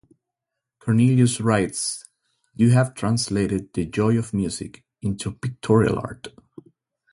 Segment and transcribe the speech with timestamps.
[0.79, 2.03] Cornelius writes,
[2.55, 6.29] You have translated the joy of music into pictorial art.